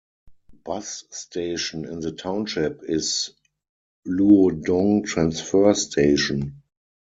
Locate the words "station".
1.11-1.85, 5.75-6.63